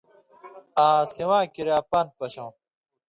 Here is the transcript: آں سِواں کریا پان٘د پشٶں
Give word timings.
آں 0.85 0.99
سِواں 1.13 1.45
کریا 1.53 1.77
پان٘د 1.89 2.09
پشٶں 2.17 2.51